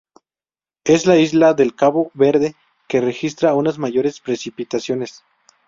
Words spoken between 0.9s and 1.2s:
la